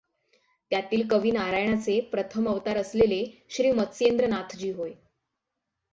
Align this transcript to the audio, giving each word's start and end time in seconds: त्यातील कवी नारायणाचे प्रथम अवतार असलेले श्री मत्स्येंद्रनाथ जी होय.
त्यातील 0.71 1.07
कवी 1.07 1.31
नारायणाचे 1.31 1.99
प्रथम 2.11 2.49
अवतार 2.49 2.77
असलेले 2.77 3.23
श्री 3.49 3.71
मत्स्येंद्रनाथ 3.71 4.55
जी 4.57 4.71
होय. 4.71 4.91